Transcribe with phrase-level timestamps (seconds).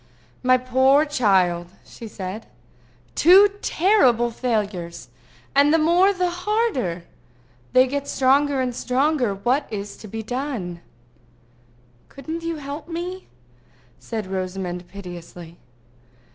[0.41, 2.47] "My poor child!" she said.
[3.13, 5.09] "Two terrible failures!
[5.53, 7.03] And the more the harder!
[7.73, 9.35] They get stronger and stronger.
[9.35, 10.81] What is to be done?"
[12.09, 13.27] "Couldn't you help me?"
[13.99, 15.59] said Rosamond piteously.